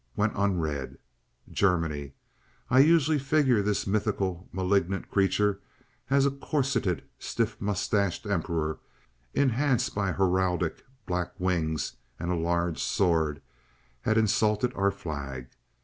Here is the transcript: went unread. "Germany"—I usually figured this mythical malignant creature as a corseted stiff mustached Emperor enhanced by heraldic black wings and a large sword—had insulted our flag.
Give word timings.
went 0.15 0.33
unread. 0.35 0.97
"Germany"—I 1.51 2.79
usually 2.79 3.19
figured 3.19 3.65
this 3.65 3.85
mythical 3.85 4.49
malignant 4.51 5.11
creature 5.11 5.59
as 6.09 6.25
a 6.25 6.31
corseted 6.31 7.03
stiff 7.19 7.61
mustached 7.61 8.25
Emperor 8.25 8.79
enhanced 9.35 9.93
by 9.93 10.11
heraldic 10.13 10.83
black 11.05 11.39
wings 11.39 11.97
and 12.19 12.31
a 12.31 12.35
large 12.35 12.81
sword—had 12.81 14.17
insulted 14.17 14.73
our 14.73 14.89
flag. 14.89 15.49